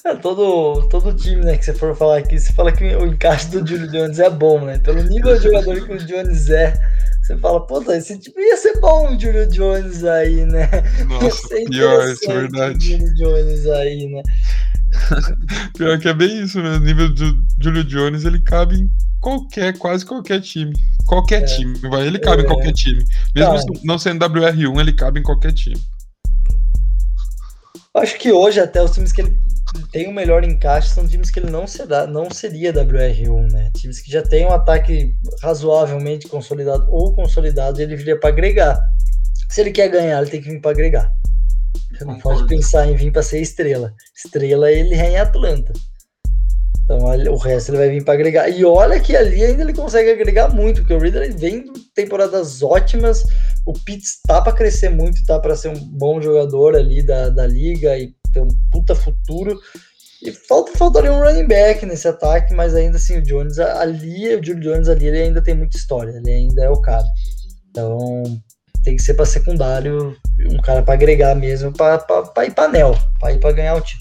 [0.03, 3.49] É, todo, todo time né, que você for falar aqui, você fala que o encaixe
[3.49, 4.79] do Julio Jones é bom, né?
[4.79, 6.73] Pelo nível de jogador que o Jones é,
[7.21, 10.67] você fala, puta, esse time ia ser bom o Julio Jones aí, né?
[11.07, 12.95] Nossa, pior, isso é verdade.
[12.95, 14.23] O Jones aí, né?
[15.77, 16.71] pior que é bem isso, né?
[16.71, 20.73] O nível do Julio Jones, ele cabe em qualquer, quase qualquer time.
[21.05, 21.45] Qualquer é.
[21.45, 22.45] time, vai, ele cabe é.
[22.45, 23.05] em qualquer time.
[23.35, 23.79] Mesmo tá.
[23.83, 25.79] não sendo WR1, ele cabe em qualquer time.
[27.93, 29.37] Acho que hoje até os times que ele
[29.91, 33.71] tem o melhor encaixe são times que ele não, será, não seria WR1, né?
[33.75, 38.79] Times que já tem um ataque razoavelmente consolidado ou consolidado, ele viria para agregar.
[39.49, 41.11] Se ele quer ganhar, ele tem que vir para agregar.
[41.91, 43.93] Você não pode pensar em vir para ser estrela.
[44.15, 45.73] Estrela ele é em Atlanta.
[46.83, 48.49] Então o resto ele vai vir para agregar.
[48.49, 51.65] E olha que ali ainda ele consegue agregar muito, porque o Reader vem
[51.95, 53.23] temporadas ótimas.
[53.65, 57.47] O Pitts tá para crescer muito, tá para ser um bom jogador ali da, da
[57.47, 59.59] liga e ter um puta futuro.
[60.23, 64.43] E falta, faltaria um running back nesse ataque, mas ainda assim, o Jones ali, o
[64.43, 67.07] Julio Jones ali, ele ainda tem muita história, ele ainda é o cara.
[67.69, 68.23] Então,
[68.83, 70.15] tem que ser para secundário,
[70.51, 74.00] um cara para agregar mesmo, para ir para anel, para ir para ganhar o título.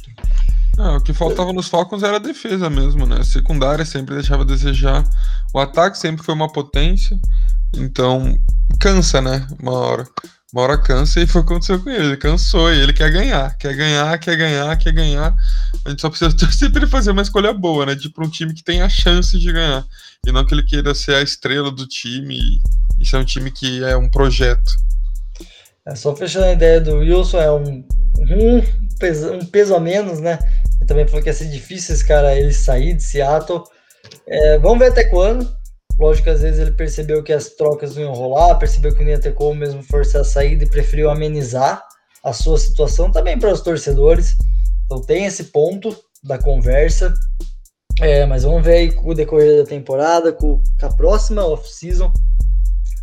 [0.78, 3.18] O que faltava nos Falcons era a defesa mesmo, né?
[3.18, 5.04] A secundária sempre deixava a desejar.
[5.52, 7.18] O ataque sempre foi uma potência.
[7.74, 8.38] Então,
[8.78, 9.46] cansa, né?
[9.60, 10.06] Uma hora.
[10.52, 12.06] Uma hora cansa e foi o que aconteceu com ele.
[12.06, 13.56] Ele cansou e ele quer ganhar.
[13.56, 15.36] Quer ganhar, quer ganhar, quer ganhar.
[15.84, 17.94] A gente só precisa torcer ele fazer uma escolha boa, né?
[17.94, 19.86] Tipo, um time que tem a chance de ganhar.
[20.26, 22.60] E não que ele queira ser a estrela do time e,
[23.02, 24.72] e ser um time que é um projeto.
[25.86, 27.84] É, só fechando a ideia do Wilson, é um,
[28.18, 28.62] um,
[28.98, 30.38] peso, um peso a menos, né?
[30.78, 33.62] Ele também falou que ia ser difícil esse cara ele sair de Seattle.
[34.26, 35.50] É, vamos ver até quando.
[35.98, 39.10] Lógico que às vezes ele percebeu que as trocas não iam rolar, percebeu que não
[39.10, 41.82] ia ter como mesmo forçar a saída e preferiu amenizar
[42.24, 44.34] a sua situação também para os torcedores.
[44.84, 47.12] Então tem esse ponto da conversa.
[48.00, 52.10] É, mas vamos ver aí com o decorrer da temporada, com, a próxima off-season.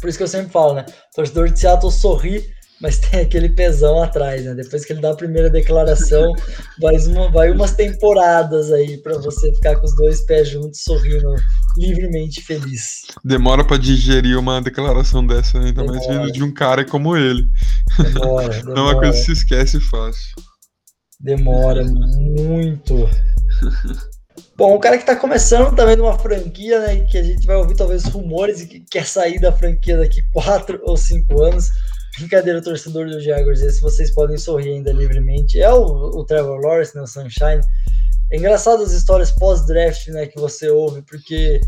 [0.02, 0.86] Por isso que eu sempre falo, né?
[1.12, 4.54] O torcedor de Seattle sorri mas tem aquele pesão atrás, né?
[4.54, 6.34] Depois que ele dá a primeira declaração,
[6.80, 11.36] vai, uma, vai umas temporadas aí para você ficar com os dois pés juntos, sorrindo
[11.78, 13.04] livremente feliz.
[13.24, 15.68] Demora para digerir uma declaração dessa, né?
[15.68, 15.98] ainda demora.
[15.98, 17.48] mais vindo de um cara como ele.
[17.98, 18.64] Demora, demora.
[18.76, 20.36] Não é uma coisa que se esquece fácil.
[21.20, 23.10] Demora muito.
[24.56, 27.00] Bom, o cara que está começando também numa franquia, né?
[27.02, 30.80] Que a gente vai ouvir talvez rumores e que quer sair da franquia daqui quatro
[30.84, 31.70] ou cinco anos
[32.18, 35.62] Brincadeira, torcedor do Jaguars, se vocês podem sorrir ainda livremente.
[35.62, 37.62] É o, o Trevor Lawrence, né, o Sunshine.
[38.32, 41.62] É engraçado as histórias pós-draft, né, que você ouve, porque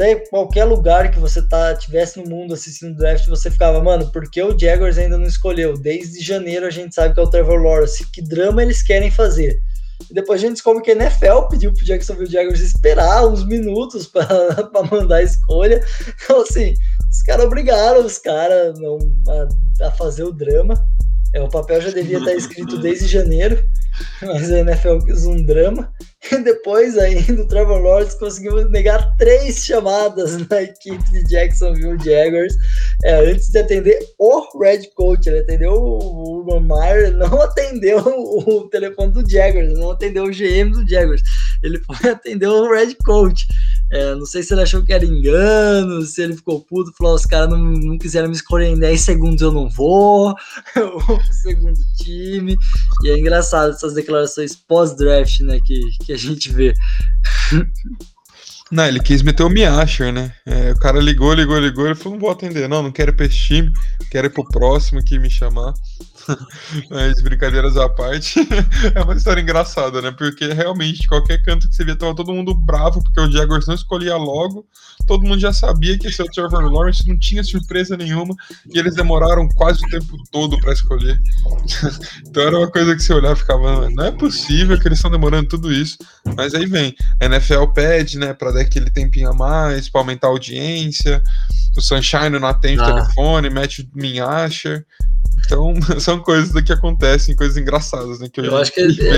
[0.00, 4.30] até qualquer lugar que você tá, tivesse no mundo assistindo draft, você ficava, mano, por
[4.30, 5.76] que o Jaguars ainda não escolheu?
[5.76, 8.06] Desde janeiro a gente sabe que é o Trevor Lawrence.
[8.10, 9.60] Que drama eles querem fazer?
[10.10, 14.06] E depois a gente descobre que a NFL pediu pro Jacksonville Jaguars esperar uns minutos
[14.06, 14.26] para
[14.90, 15.84] mandar a escolha.
[16.24, 16.74] Então, assim,
[17.10, 18.78] os caras obrigaram os caras
[19.28, 20.74] a, a, fazer o drama.
[21.32, 23.62] É, o papel já devia estar escrito desde janeiro,
[24.22, 25.92] mas a NFL quis um drama.
[26.30, 32.54] E depois ainda o Trevor Lawrence conseguiu negar três chamadas na equipe de Jacksonville Jaguars
[33.04, 35.28] é, antes de atender o Red Coach.
[35.28, 40.70] Ele atendeu o Urban Meyer, não atendeu o telefone do Jaguars, não atendeu o GM
[40.72, 41.22] do Jaguars.
[41.62, 43.46] Ele foi atender o Red Coach.
[43.92, 47.26] É, não sei se ele achou que era engano, se ele ficou puto, falou: os
[47.26, 50.34] caras não, não quiseram me escolher em 10 segundos, eu não vou.
[50.76, 52.56] Eu vou pro segundo time.
[53.02, 56.72] E é engraçado essas declarações pós-draft, né, que, que a gente vê.
[58.70, 60.32] Não, ele quis meter o Miasher, né?
[60.46, 63.16] É, o cara ligou, ligou, ligou, ele falou, não vou atender, não, não quero ir
[63.16, 63.72] pra esse time,
[64.10, 65.74] quero ir pro próximo que me chamar.
[66.90, 68.40] Mas brincadeiras à parte,
[68.94, 70.10] é uma história engraçada, né?
[70.10, 73.74] Porque realmente, qualquer canto que você via, tava todo mundo bravo, porque o Jaguars não
[73.74, 74.66] escolhia logo,
[75.06, 78.34] todo mundo já sabia que esse é o Trevor Lawrence, não tinha surpresa nenhuma,
[78.72, 81.20] e eles demoraram quase o tempo todo para escolher.
[82.26, 85.10] então era uma coisa que você olhar e ficava, não é possível que eles estão
[85.10, 85.98] demorando tudo isso.
[86.36, 90.28] Mas aí vem, a NFL pede, né, para dar aquele tempinho a mais, para aumentar
[90.28, 91.22] a audiência.
[91.76, 92.84] O Sunshine não atende ah.
[92.84, 94.84] o telefone, mete o Minhasher.
[95.44, 95.74] Então,
[96.10, 98.28] são coisas que acontecem, coisas engraçadas, né?
[98.28, 99.14] Que eu, eu acho que ele, eu,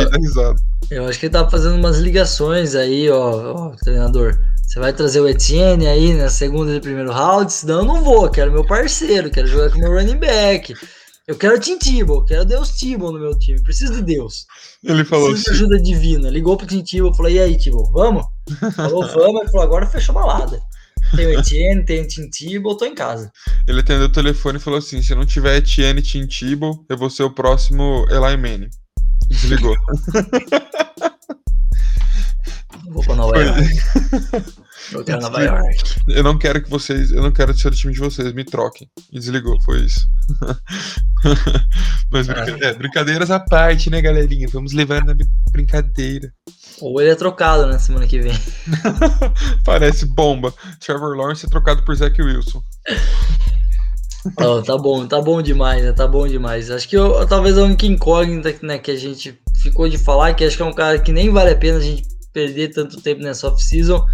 [0.91, 4.39] eu, acho que ele tá fazendo umas ligações aí, ó, ó, treinador.
[4.67, 7.53] Você vai trazer o Etienne aí na segunda e primeiro round?
[7.53, 10.75] Senão eu não vou, quero meu parceiro, quero jogar com meu running back.
[11.27, 14.45] Eu quero Tim Tebow, quero Deus Tebow no meu time, preciso de Deus.
[14.83, 15.59] Ele falou preciso assim.
[15.59, 16.29] de ajuda divina.
[16.29, 18.25] Ligou pro Tim Tebow, falou, e aí, Tebow, vamos?
[18.75, 19.43] Falou, vamos.
[19.43, 20.61] Ele falou, agora fechou a balada.
[21.15, 23.31] Tem o Etienne, tem o Tim Tebow, tô em casa.
[23.67, 26.97] Ele atendeu o telefone e falou assim: se não tiver Etienne e Tim Tebow, eu
[26.97, 28.71] vou ser o próximo Eli Manning.
[29.29, 29.77] Desligou.
[32.91, 33.63] Vou pra Nova York.
[34.93, 35.97] Nova York.
[36.09, 37.11] Eu não quero que vocês.
[37.13, 38.89] Eu não quero ser o time de vocês, me troquem.
[39.13, 40.07] E desligou, foi isso.
[42.11, 44.49] Mas é, brincadeiras à parte, né, galerinha?
[44.53, 45.15] Vamos levar na
[45.51, 46.33] brincadeira.
[46.81, 48.33] Ou ele é trocado na né, semana que vem.
[49.65, 50.53] Parece bomba.
[50.81, 52.63] Trevor Lawrence é trocado por Zach Wilson.
[54.37, 55.93] Oh, tá bom, tá bom demais, né?
[55.93, 56.71] Tá bom demais.
[56.71, 60.45] Acho que eu, talvez a única incógnita né, que a gente ficou de falar, que
[60.45, 63.23] acho que é um cara que nem vale a pena a gente perder tanto tempo
[63.23, 64.05] nessa off-season,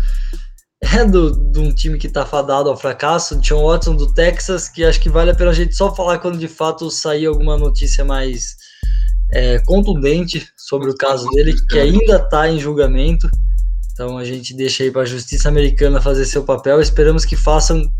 [0.80, 4.84] é do, de um time que está fadado ao fracasso, John Watson do Texas, que
[4.84, 8.04] acho que vale a pena a gente só falar quando de fato sair alguma notícia
[8.04, 8.56] mais
[9.30, 13.28] é, contundente sobre o caso dele, que ainda está em julgamento.
[13.92, 16.80] Então a gente deixa aí para a justiça americana fazer seu papel.
[16.80, 17.90] Esperamos que façam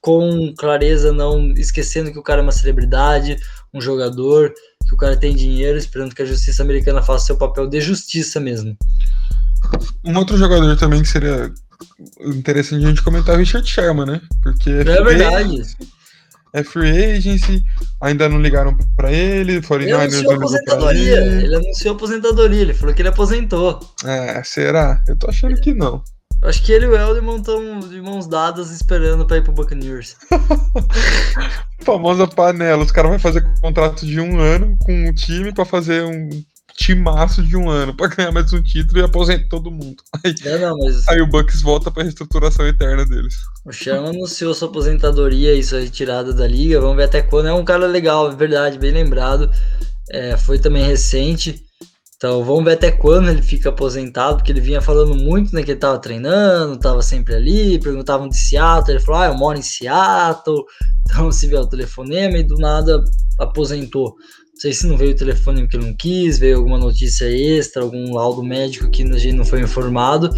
[0.00, 3.36] com clareza, não esquecendo que o cara é uma celebridade,
[3.72, 4.52] um jogador,
[4.88, 8.40] que o cara tem dinheiro, esperando que a justiça americana faça seu papel de justiça
[8.40, 8.76] mesmo.
[10.04, 11.52] Um outro jogador também que seria
[12.20, 14.20] interessante a gente comentar é o Richard Sherman, né?
[14.42, 15.62] Porque é, é verdade.
[16.52, 17.62] É free agency,
[18.00, 21.16] ainda não ligaram para ele, ele anunciou aposentadoria.
[21.16, 21.44] Ele.
[21.44, 23.78] ele anunciou aposentadoria, ele falou que ele aposentou.
[24.04, 25.02] É, será?
[25.06, 26.02] Eu tô achando que não.
[26.42, 30.16] Acho que ele e o Elderman estão de mãos dadas esperando para ir pro Buccaneers.
[31.80, 32.82] Famosa panela.
[32.82, 36.28] Os caras vão fazer contrato de um ano com o time para fazer um
[36.76, 40.02] timaço de um ano para ganhar mais um título e aposentar todo mundo.
[40.22, 41.08] Aí, não, não, mas...
[41.08, 43.34] aí o Bucks volta para reestruturação eterna deles.
[43.64, 46.80] O Sherman anunciou sua aposentadoria e sua retirada da liga.
[46.80, 47.48] Vamos ver até quando.
[47.48, 49.50] É um cara legal, é verdade, bem lembrado.
[50.10, 51.64] É, foi também recente.
[52.16, 55.72] Então vamos ver até quando ele fica aposentado, porque ele vinha falando muito, né, que
[55.72, 59.62] ele tava treinando, tava sempre ali, perguntavam de Seattle, ele falou, ah, eu moro em
[59.62, 60.64] Seattle,
[61.04, 63.04] então se vê o telefonema e do nada
[63.38, 64.14] aposentou.
[64.56, 67.82] Não sei se não veio o telefone porque ele não quis, veio alguma notícia extra,
[67.82, 70.30] algum laudo médico que a gente não foi informado,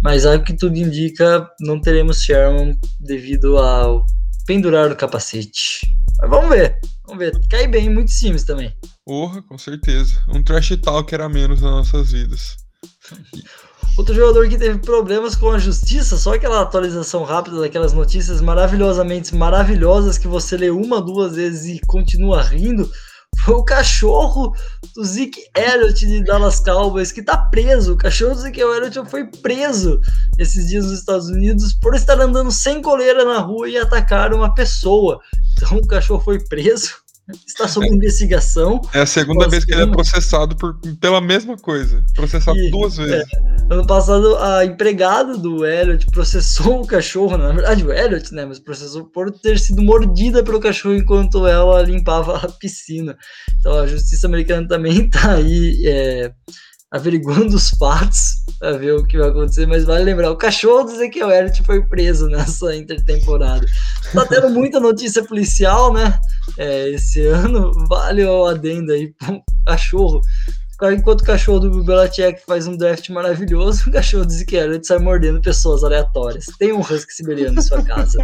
[0.00, 4.06] mas algo que tudo indica, não teremos Sherman devido ao
[4.46, 5.80] pendurar do capacete.
[6.20, 7.32] Mas vamos ver, vamos ver.
[7.50, 8.72] Cai bem em muitos times também.
[9.04, 10.14] Porra, com certeza.
[10.28, 12.56] Um trash talk era menos nas nossas vidas.
[13.98, 19.34] Outro jogador que teve problemas com a justiça, só aquela atualização rápida daquelas notícias maravilhosamente
[19.34, 22.88] maravilhosas que você lê uma, duas vezes e continua rindo,
[23.44, 24.54] foi o cachorro
[24.94, 27.94] do Zeke Elliott de Dallas Cowboys, que tá preso.
[27.94, 30.00] O cachorro do Zeke Elliott foi preso
[30.38, 34.54] esses dias nos Estados Unidos por estar andando sem coleira na rua e atacar uma
[34.54, 35.18] pessoa.
[35.56, 37.07] Então o cachorro foi preso
[37.46, 38.80] está sob investigação.
[38.94, 42.04] É a segunda vez que ele é processado por, pela mesma coisa.
[42.14, 43.14] Processado e, duas vezes.
[43.14, 48.46] É, ano passado, a empregada do Elliot processou o cachorro, na verdade, o Elliot, né?
[48.46, 53.16] Mas processou por ter sido mordida pelo cachorro enquanto ela limpava a piscina.
[53.60, 55.82] Então a justiça americana também está aí.
[55.86, 56.32] É,
[56.90, 60.92] averiguando os fatos para ver o que vai acontecer, mas vale lembrar, o cachorro do
[60.92, 63.66] Ezequiel Elliott foi preso nessa intertemporada.
[64.12, 66.18] Tá tendo muita notícia policial, né?
[66.56, 69.14] É, esse ano, vale o adendo aí
[69.66, 70.20] cachorro.
[70.80, 74.98] Enquanto o cachorro do Belichick faz um draft maravilhoso, o cachorro do Ezequiel Elliott sai
[74.98, 76.46] mordendo pessoas aleatórias.
[76.58, 78.18] Tem um husky siberiano na sua casa.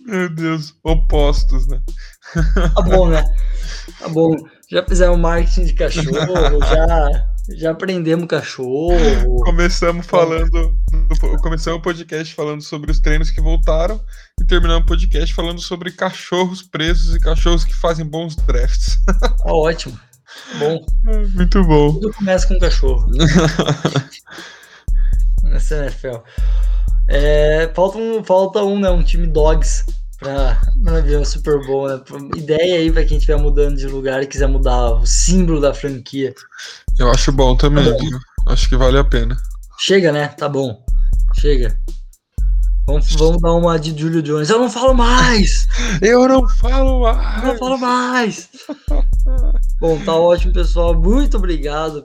[0.00, 1.80] Meu Deus, opostos, né?
[2.74, 3.24] Tá bom, né?
[4.00, 4.36] Tá bom
[4.70, 6.12] já fizemos marketing de cachorro,
[6.60, 7.08] já,
[7.56, 9.40] já aprendemos cachorro.
[9.42, 10.76] Começamos falando,
[11.40, 13.98] começamos o podcast falando sobre os treinos que voltaram
[14.38, 18.98] e terminamos o podcast falando sobre cachorros presos e cachorros que fazem bons drafts.
[19.18, 19.98] Tá ótimo.
[20.58, 20.84] Bom.
[21.34, 21.94] Muito bom.
[21.94, 23.10] Tudo começa com cachorro.
[25.42, 26.18] Nessa NFL.
[27.08, 28.90] É, falta um, falta um, né?
[28.90, 29.86] Um time dogs
[30.18, 32.00] pra, pra ver o Super Bowl, né?
[32.36, 36.34] Ideia aí pra quem estiver mudando de lugar e quiser mudar o símbolo da franquia.
[36.98, 38.52] Eu acho bom também, tá bom.
[38.52, 39.36] acho que vale a pena.
[39.78, 40.28] Chega, né?
[40.28, 40.82] Tá bom.
[41.40, 41.78] Chega.
[42.86, 44.48] Vamos, vamos dar uma de Julio Jones.
[44.48, 45.68] Eu não falo mais!
[46.00, 47.42] Eu não falo mais!
[47.42, 48.48] Eu não falo mais!
[49.80, 50.92] Bom, tá ótimo, pessoal.
[50.92, 52.04] Muito obrigado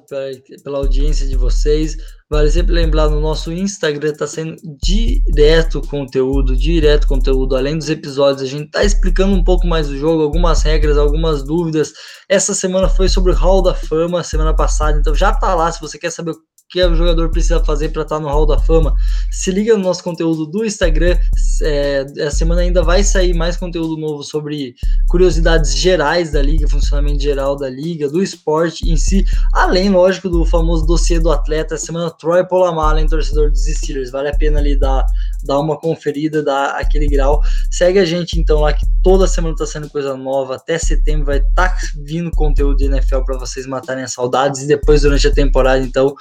[0.64, 1.98] pela, audiência de vocês.
[2.30, 7.56] Vale sempre lembrar, no nosso Instagram tá sendo direto conteúdo, direto conteúdo.
[7.56, 11.44] Além dos episódios, a gente tá explicando um pouco mais do jogo, algumas regras, algumas
[11.44, 11.94] dúvidas.
[12.30, 15.72] Essa semana foi sobre o Hall da Fama, semana passada, então já tá lá.
[15.72, 16.34] Se você quer saber
[16.70, 18.96] que o jogador precisa fazer para estar tá no Hall da Fama.
[19.32, 21.18] Se liga no nosso conteúdo do Instagram.
[21.62, 24.74] É, essa semana ainda vai sair mais conteúdo novo sobre
[25.08, 29.24] curiosidades gerais da liga, funcionamento geral da liga, do esporte em si,
[29.54, 31.76] além, lógico, do famoso dossiê do atleta.
[31.76, 34.10] Essa semana, Troy Polamalu, torcedor dos Steelers.
[34.10, 35.06] Vale a pena ali dar,
[35.44, 37.42] dar uma conferida, dar aquele grau.
[37.70, 40.56] Segue a gente então lá que toda semana está sendo coisa nova.
[40.56, 44.68] Até setembro vai estar tá vindo conteúdo de NFL para vocês matarem as saudades e
[44.68, 46.16] depois durante a temporada, então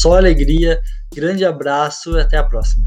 [0.00, 0.80] só alegria.
[1.14, 2.84] Grande abraço e até a próxima.